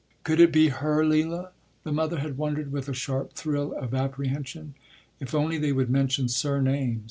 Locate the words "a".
2.89-2.91